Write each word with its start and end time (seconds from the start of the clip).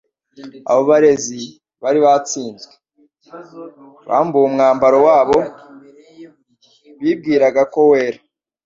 Abo 0.71 0.81
barezi 0.89 1.39
bari 1.83 1.99
batsinzwe. 2.05 2.73
Bambuwe 4.09 4.45
umwambaro 4.49 4.97
wabo 5.07 5.39
bibwiraga 7.01 7.61
ko 7.73 7.81
wera, 7.91 8.19